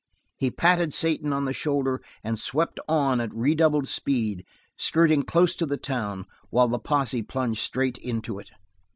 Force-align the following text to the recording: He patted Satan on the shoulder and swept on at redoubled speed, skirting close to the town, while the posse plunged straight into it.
He 0.39 0.49
patted 0.49 0.95
Satan 0.95 1.31
on 1.31 1.45
the 1.45 1.53
shoulder 1.53 2.01
and 2.23 2.39
swept 2.39 2.79
on 2.89 3.21
at 3.21 3.31
redoubled 3.35 3.87
speed, 3.87 4.43
skirting 4.75 5.21
close 5.21 5.53
to 5.57 5.67
the 5.67 5.77
town, 5.77 6.25
while 6.49 6.67
the 6.69 6.79
posse 6.79 7.21
plunged 7.21 7.61
straight 7.61 7.99
into 7.99 8.39
it. 8.39 8.49